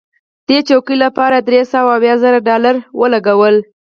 [0.47, 3.55] دې چوکۍ لپاره درې سوه اویا زره ډالره ولګول.